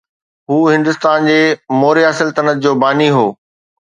[0.49, 1.41] هو هندستان جي
[1.81, 3.27] موريا سلطنت جو باني هو